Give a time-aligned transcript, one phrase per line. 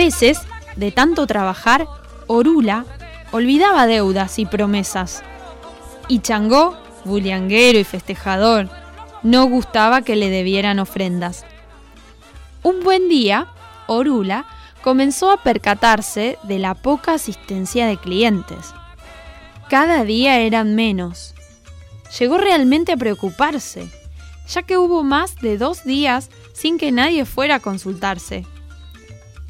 [0.00, 0.40] Veces,
[0.76, 1.86] de tanto trabajar,
[2.26, 2.86] Orula
[3.32, 5.22] olvidaba deudas y promesas.
[6.08, 6.74] Y Changó,
[7.04, 8.70] bullianguero y festejador,
[9.22, 11.44] no gustaba que le debieran ofrendas.
[12.62, 13.48] Un buen día,
[13.88, 14.46] Orula
[14.80, 18.72] comenzó a percatarse de la poca asistencia de clientes.
[19.68, 21.34] Cada día eran menos.
[22.18, 23.90] Llegó realmente a preocuparse,
[24.48, 28.46] ya que hubo más de dos días sin que nadie fuera a consultarse.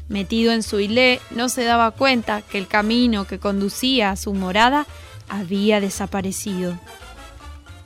[0.09, 4.33] Metido en su hilé, no se daba cuenta que el camino que conducía a su
[4.33, 4.85] morada
[5.29, 6.77] había desaparecido.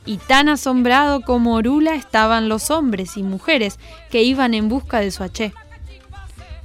[0.06, 5.12] Y tan asombrado como Orula estaban los hombres y mujeres que iban en busca de
[5.12, 5.54] su haché.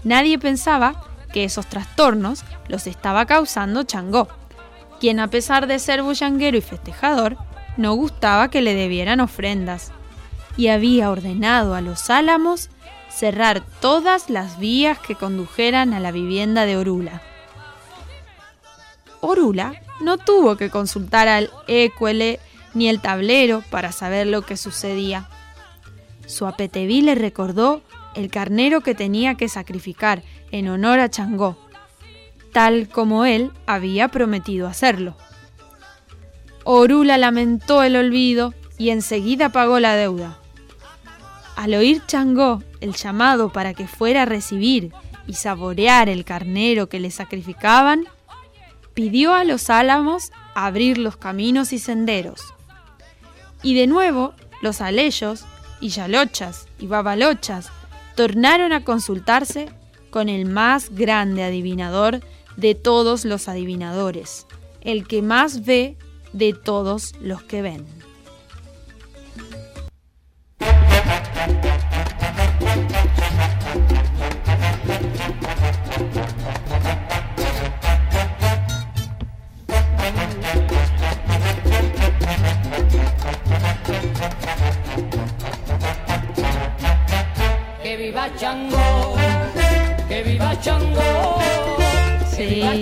[0.05, 4.29] Nadie pensaba que esos trastornos los estaba causando Changó,
[4.99, 7.37] quien a pesar de ser bullanguero y festejador,
[7.77, 9.93] no gustaba que le debieran ofrendas,
[10.57, 12.69] y había ordenado a los álamos
[13.11, 17.23] cerrar todas las vías que condujeran a la vivienda de Orula.
[19.21, 22.41] Orula no tuvo que consultar al écuele
[22.73, 25.29] ni el tablero para saber lo que sucedía.
[26.27, 27.83] Su apeteví le recordó
[28.15, 31.59] el carnero que tenía que sacrificar en honor a Changó,
[32.53, 35.17] tal como él había prometido hacerlo.
[36.65, 40.39] Orula lamentó el olvido y enseguida pagó la deuda.
[41.61, 44.95] Al oír Changó el llamado para que fuera a recibir
[45.27, 48.07] y saborear el carnero que le sacrificaban,
[48.95, 52.55] pidió a los álamos abrir los caminos y senderos.
[53.63, 55.45] Y de nuevo los aleyos
[55.83, 57.69] y yalochas y babalochas
[58.15, 59.69] tornaron a consultarse
[60.09, 62.21] con el más grande adivinador
[62.57, 64.47] de todos los adivinadores,
[64.81, 65.99] el que más ve
[66.33, 68.00] de todos los que ven.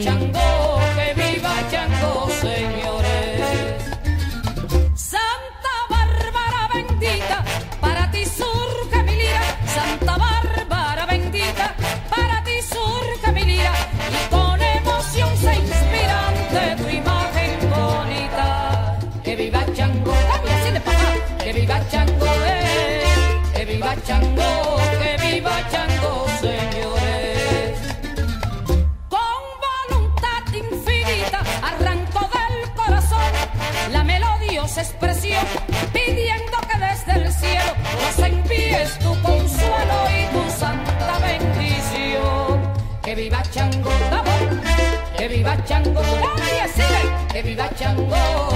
[0.03, 3.08] Chango, que viva Chango, señores.
[43.09, 44.61] Que viva Chango, vamos,
[45.17, 48.48] que viva Chango, nadie sigue, que viva Chango,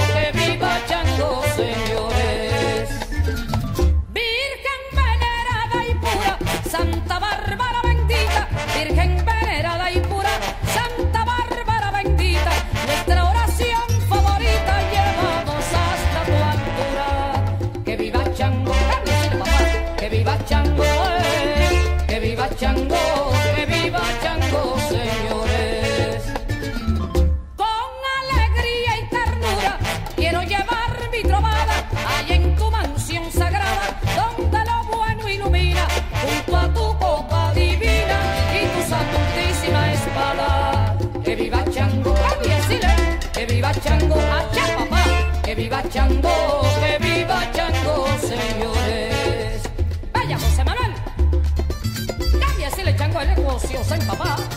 [54.08, 54.51] ah 爸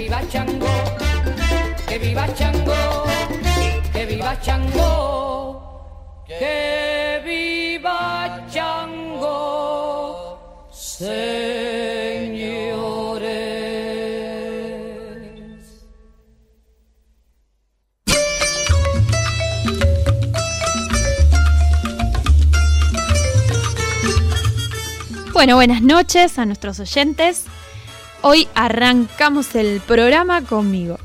[0.00, 0.66] viva Chango,
[1.86, 3.04] que viva Chango,
[3.92, 9.90] que viva Chango, que viva Chango,
[10.72, 11.20] señores.
[25.34, 27.49] Bueno, buenas noches a nuestros oyentes.
[28.22, 30.98] Hoy arrancamos el programa conmigo.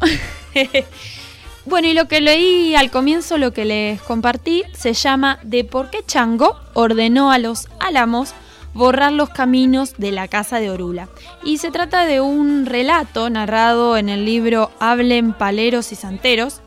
[1.66, 5.90] bueno, y lo que leí al comienzo, lo que les compartí, se llama De por
[5.90, 8.34] qué Chango ordenó a los álamos
[8.74, 11.08] borrar los caminos de la casa de Orula.
[11.42, 16.60] Y se trata de un relato narrado en el libro Hablen Paleros y Santeros,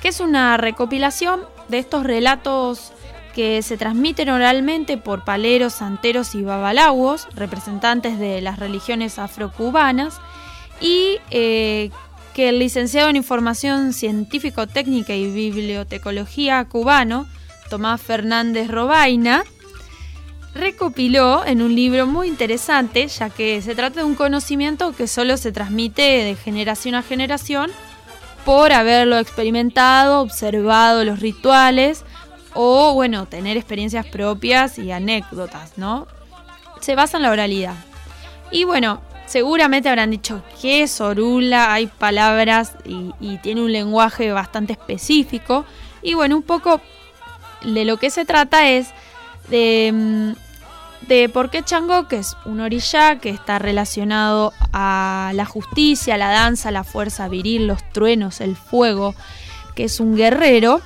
[0.00, 2.92] que es una recopilación de estos relatos
[3.34, 10.20] que se transmiten oralmente por paleros, santeros y babalaguos, representantes de las religiones afrocubanas,
[10.80, 11.90] y eh,
[12.34, 17.26] que el licenciado en Información Científico-Técnica y Bibliotecología cubano,
[17.68, 19.44] Tomás Fernández Robaina,
[20.54, 25.36] recopiló en un libro muy interesante, ya que se trata de un conocimiento que solo
[25.36, 27.70] se transmite de generación a generación
[28.44, 32.04] por haberlo experimentado, observado los rituales,
[32.54, 36.06] o bueno, tener experiencias propias y anécdotas, ¿no?
[36.80, 37.76] Se basa en la oralidad.
[38.50, 44.74] Y bueno, seguramente habrán dicho que es orula, hay palabras y, tiene un lenguaje bastante
[44.74, 45.64] específico.
[46.02, 46.80] Y bueno, un poco
[47.64, 48.88] de lo que se trata es
[49.48, 55.46] de, mm, de por qué Chango, que es un orilla que está relacionado a la
[55.46, 59.14] justicia, la danza, la fuerza viril, los truenos, el fuego,
[59.74, 60.82] que es un guerrero,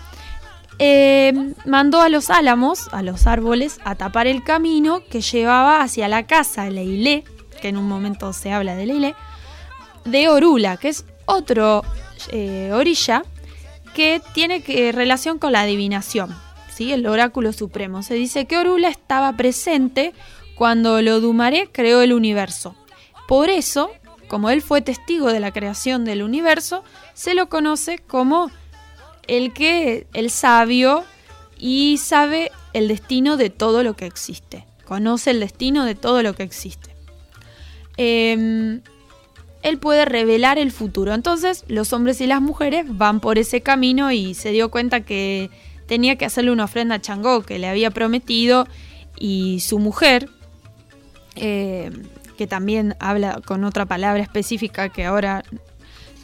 [0.79, 1.33] eh,
[1.65, 6.27] mandó a los álamos, a los árboles, a tapar el camino que llevaba hacia la
[6.27, 7.25] casa Leilé,
[7.61, 9.15] que en un momento se habla de Leilé,
[10.05, 11.83] de Orula, que es otro
[12.31, 13.23] eh, orilla
[13.95, 16.37] que tiene que, relación con la adivinación,
[16.71, 16.93] ¿sí?
[16.93, 18.03] el oráculo supremo.
[18.03, 20.13] Se dice que Orula estaba presente
[20.55, 22.75] cuando Lodumaré creó el universo.
[23.27, 23.91] Por eso,
[24.29, 26.85] como él fue testigo de la creación del universo,
[27.15, 28.51] se lo conoce como
[29.29, 31.05] el que el sabio
[31.59, 34.67] y sabe el destino de todo lo que existe.
[34.85, 36.95] Conoce el destino de todo lo que existe.
[37.97, 38.83] Em,
[39.63, 41.15] él puede revelar el futuro.
[41.15, 45.51] Entonces los hombres y las mujeres van por ese camino y se dio cuenta que
[45.87, 48.67] tenía que hacerle una ofrenda a Changó que le había prometido
[49.19, 50.29] y su mujer,
[51.37, 52.05] em,
[52.37, 55.43] que también habla con otra palabra específica que ahora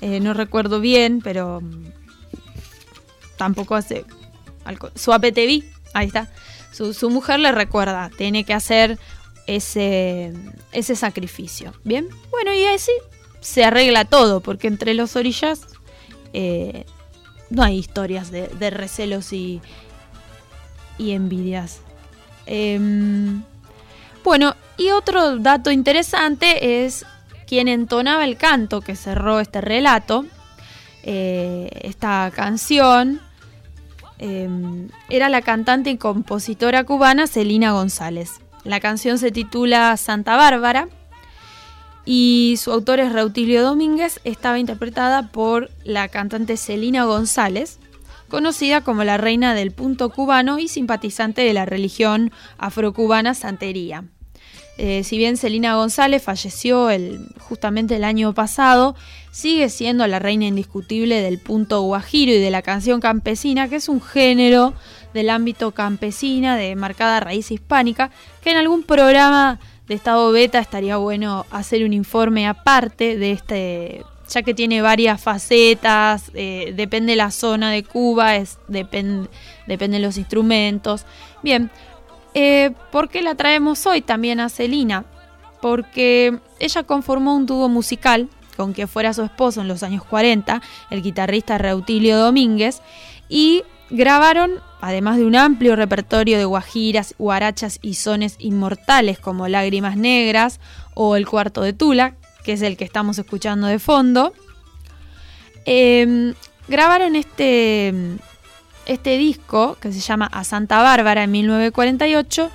[0.02, 1.62] eh, no recuerdo bien, pero
[3.42, 4.04] tampoco hace.
[4.94, 6.28] Su APTV, ahí está.
[6.70, 9.00] Su, mujer le recuerda, tiene que hacer
[9.48, 10.32] ese,
[10.70, 11.74] ese sacrificio.
[11.82, 12.92] Bien, bueno, y así
[13.40, 15.62] se arregla todo, porque entre los orillas
[16.32, 16.86] eh,
[17.50, 19.60] no hay historias de, recelos y,
[20.96, 21.80] y envidias.
[22.46, 23.42] Em,
[24.22, 27.04] bueno, y otro dato interesante es
[27.48, 30.26] quien entonaba el canto que cerró este relato,
[31.02, 33.20] eh, esta canción
[34.18, 38.40] Em, era la cantante y compositora cubana Celina González.
[38.64, 40.88] La canción se titula Santa Bárbara
[42.04, 44.20] y su autor es Reutilio Domínguez.
[44.24, 47.78] Estaba interpretada por la cantante Celina González,
[48.28, 54.04] conocida como la reina del punto cubano y simpatizante de la religión afrocubana Santería.
[54.84, 58.96] Eh, si bien Celina González falleció el, justamente el año pasado,
[59.30, 63.88] sigue siendo la reina indiscutible del punto guajiro y de la canción campesina, que es
[63.88, 64.74] un género
[65.14, 68.10] del ámbito campesina de marcada raíz hispánica,
[68.42, 74.02] que en algún programa de estado beta estaría bueno hacer un informe aparte de este,
[74.28, 79.28] ya que tiene varias facetas, eh, depende la zona de Cuba, es, depende,
[79.68, 81.06] depende de los instrumentos.
[81.44, 81.70] Bien,
[82.34, 85.04] eh, ¿Por qué la traemos hoy también a Celina?
[85.60, 90.60] Porque ella conformó un dúo musical con que fuera su esposo en los años 40,
[90.90, 92.82] el guitarrista Reutilio Domínguez,
[93.28, 99.96] y grabaron, además de un amplio repertorio de guajiras, guarachas y sones inmortales como Lágrimas
[99.96, 100.60] Negras
[100.94, 104.32] o El Cuarto de Tula, que es el que estamos escuchando de fondo,
[105.64, 106.34] eh,
[106.68, 107.94] grabaron este,
[108.86, 112.50] este disco, que se llama A Santa Bárbara en 1948,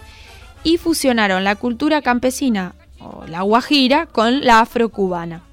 [0.63, 5.43] y fusionaron la cultura campesina o la guajira con la afrocubana.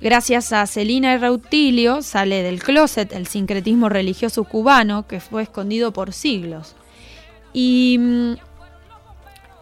[0.00, 5.92] Gracias a Celina y Rautilio sale del closet el sincretismo religioso cubano que fue escondido
[5.92, 6.76] por siglos.
[7.52, 8.32] Y mm,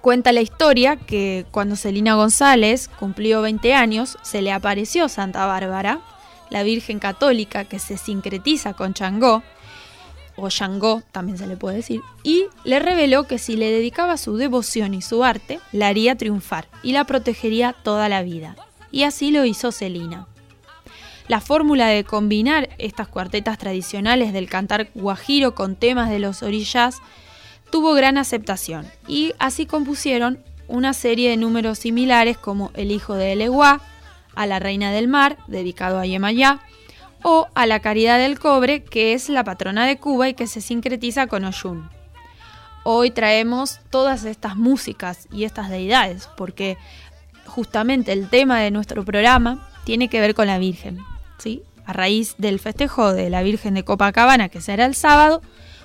[0.01, 6.01] cuenta la historia que cuando Celina González cumplió 20 años se le apareció Santa Bárbara
[6.51, 9.43] la Virgen Católica, que se sincretiza con Changó,
[10.37, 14.37] o Changó también se le puede decir, y le reveló que si le dedicaba su
[14.37, 18.57] devoción y su arte, la haría triunfar y la protegería toda la vida.
[18.91, 20.27] Y así lo hizo Celina.
[21.27, 27.01] La fórmula de combinar estas cuartetas tradicionales del cantar guajiro con temas de los orillas
[27.71, 30.39] tuvo gran aceptación y así compusieron
[30.69, 33.81] una serie de números similares como El Hijo de Eleguá,
[34.35, 36.61] A la Reina del Mar, dedicado a Yemayá,
[37.25, 40.61] o a la Caridad del Cobre, que es la patrona de Cuba y que se
[40.61, 41.89] sincretiza con Oyun.
[42.85, 46.77] Hoy traemos todas estas músicas y estas deidades, porque
[47.47, 50.99] justamente el tema de nuestro programa tiene que ver con la Virgen.
[51.39, 51.63] ¿sí?
[51.87, 55.41] A raíz del festejo de la Virgen de Copacabana, que será el sábado,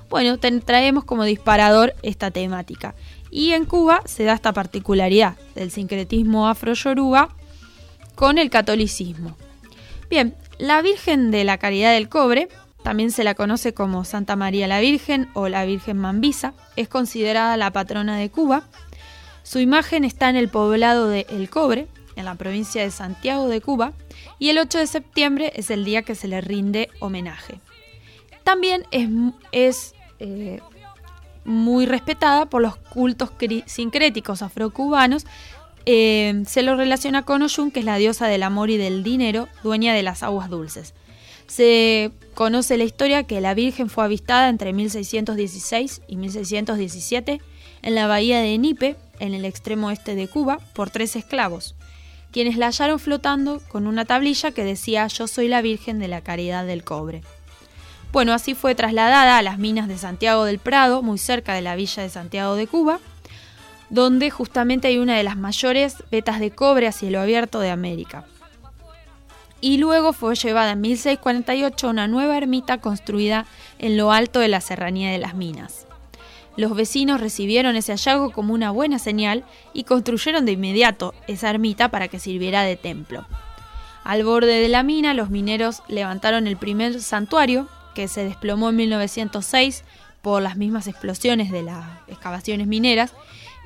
[0.09, 2.95] bueno, traemos como disparador esta temática.
[3.31, 7.29] Y en Cuba se da esta particularidad del sincretismo afro-yoruba
[8.15, 9.37] con el catolicismo.
[10.09, 12.49] Bien, la Virgen de la Caridad del Cobre,
[12.83, 17.57] también se la conoce como Santa María la Virgen o la Virgen Mambisa, es considerada
[17.57, 18.63] la patrona de Cuba.
[19.43, 23.61] Su imagen está en el poblado de El Cobre, en la provincia de Santiago de
[23.61, 23.93] Cuba,
[24.37, 27.59] y el 8 de septiembre es el día que se le rinde homenaje.
[28.43, 28.85] También
[29.51, 30.59] es, eh,
[31.45, 33.31] muy respetada por los cultos
[33.65, 35.25] sincréticos afrocubanos.
[35.85, 39.47] Eh, se lo relaciona con Oyun, que es la diosa del amor y del dinero,
[39.63, 40.93] dueña de las aguas dulces.
[41.47, 47.41] Se conoce la historia que la Virgen fue avistada entre 1616 y 1617
[47.81, 51.75] en la bahía de Nipe, en el extremo este de Cuba, por tres esclavos
[52.31, 56.21] quienes la hallaron flotando con una tablilla que decía Yo soy la Virgen de la
[56.21, 57.21] Caridad del Cobre.
[58.11, 61.75] Bueno, así fue trasladada a las minas de Santiago del Prado, muy cerca de la
[61.75, 62.99] villa de Santiago de Cuba,
[63.89, 68.25] donde justamente hay una de las mayores vetas de cobre a cielo abierto de América.
[69.61, 73.45] Y luego fue llevada en 1648 a una nueva ermita construida
[73.77, 75.85] en lo alto de la serranía de las minas.
[76.55, 81.89] Los vecinos recibieron ese hallazgo como una buena señal y construyeron de inmediato esa ermita
[81.89, 83.25] para que sirviera de templo.
[84.03, 88.77] Al borde de la mina, los mineros levantaron el primer santuario, que se desplomó en
[88.77, 89.83] 1906
[90.21, 93.13] por las mismas explosiones de las excavaciones mineras,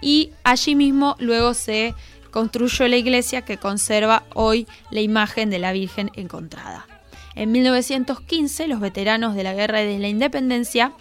[0.04, 1.96] y allí mismo luego se
[2.30, 6.86] construyó la iglesia que conserva hoy la imagen de la Virgen encontrada.
[7.36, 10.92] En 1915, los veteranos de la Guerra de la Independencia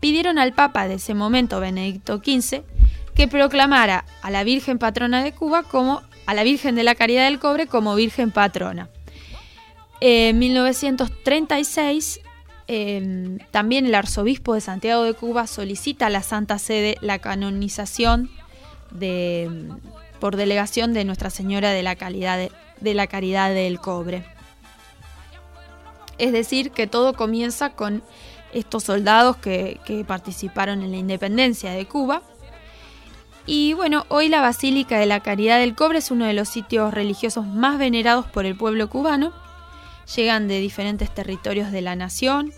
[0.00, 2.62] pidieron al Papa de ese momento, Benedicto XV,
[3.14, 7.24] que proclamara a la Virgen Patrona de Cuba como a la Virgen de la Caridad
[7.24, 8.88] del Cobre como Virgen Patrona.
[10.00, 12.20] En 1936
[12.66, 18.30] em, también el arzobispo de Santiago de Cuba solicita a la Santa Sede la canonización
[18.94, 19.68] de,
[20.20, 24.24] por delegación de Nuestra Señora de la, de la Caridad del Cobre.
[26.16, 28.02] Es decir, que todo comienza con
[28.54, 32.22] estos soldados que, participaron en la independencia de Cuba.
[33.46, 36.94] Y bueno, hoy la Basílica de la Caridad del Cobre es uno de los sitios
[36.94, 39.32] religiosos más venerados por el pueblo cubano.
[40.16, 42.52] Llegan de diferentes territorios de la nación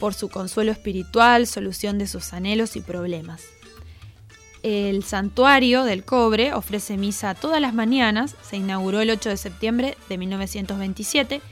[0.00, 3.42] por su consuelo espiritual, solución de sus anhelos y problemas.
[4.64, 9.98] El santuario del cobre ofrece misa todas las mañanas, se inauguró el 8 de septiembre
[10.08, 11.42] de 1927,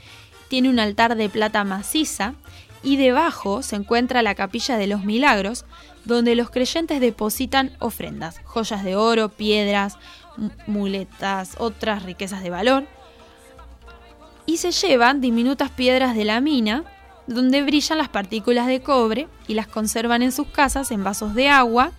[0.47, 2.33] tiene un altar de plata maciza
[2.81, 5.63] y debajo se encuentra la capilla de los milagros,
[6.05, 9.99] donde los creyentes depositan ofrendas, joyas de oro, piedras,
[10.65, 12.83] muletas, otras riquezas de valor,
[14.47, 16.83] y se llevan diminutas piedras de la mina,
[17.27, 21.47] donde brillan las partículas de cobre y las conservan en sus casas en vasos de
[21.47, 21.91] agua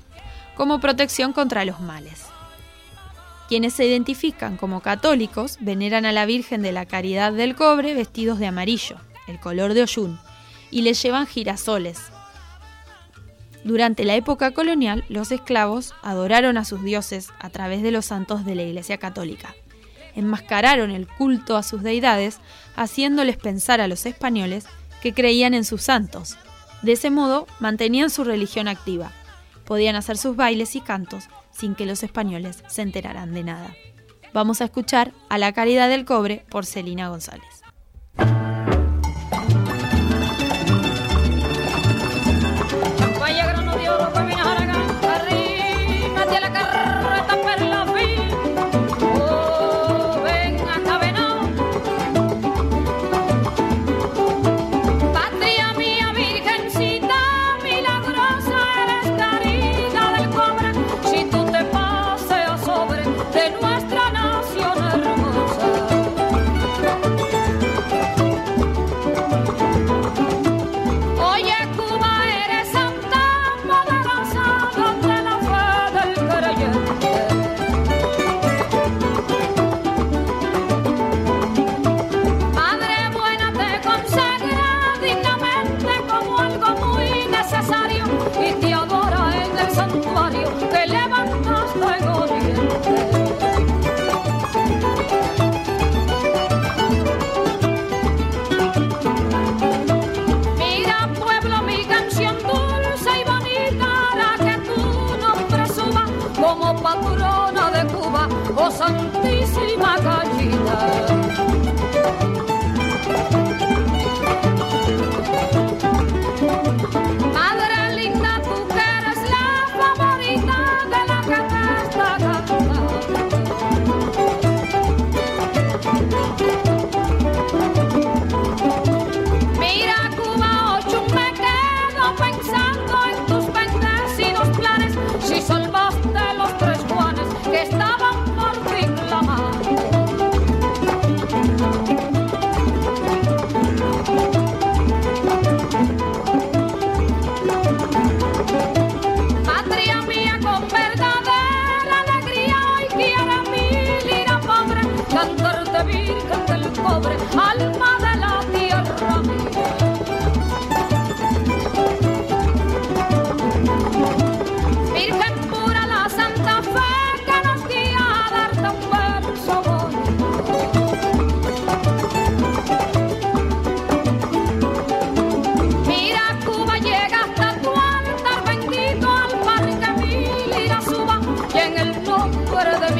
[0.56, 2.26] como protección contra los males.
[3.48, 8.38] Quienes se identifican como católicos veneran a la Virgen de la Caridad del Cobre vestidos
[8.38, 8.96] de amarillo,
[9.28, 10.18] el color de Oyún,
[10.70, 12.00] y le llevan girasoles.
[13.64, 18.44] Durante la época colonial, los esclavos adoraron a sus dioses a través de los santos
[18.44, 19.54] de la Iglesia Católica.
[20.14, 22.40] Enmascararon el culto a sus deidades,
[22.76, 24.66] haciéndoles pensar a los españoles
[25.02, 26.36] que creían en sus santos.
[26.82, 29.12] De ese modo, mantenían su religión activa.
[29.64, 33.74] Podían hacer sus bailes y cantos sin que los españoles se enteraran de nada.
[34.32, 37.53] Vamos a escuchar a La Caridad del Cobre por Celina González.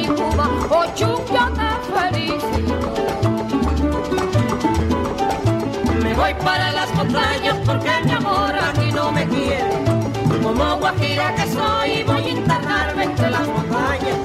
[0.07, 2.75] Cuba, oh Cuba te felicito.
[6.03, 9.85] Me voy para las montañas porque mi amor aquí no me quiere.
[10.43, 14.17] Como guajira que soy, voy a internarme entre las montañas.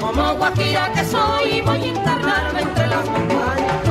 [0.00, 3.82] Como guajira que soy, voy a internarme entre las montañas.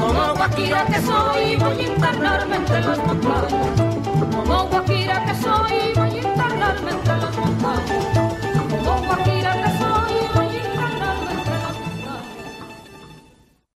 [0.00, 3.92] Como guajira que soy, voy a internarme entre las montañas.
[4.34, 8.31] Como guajira que soy, voy a internarme entre las montañas.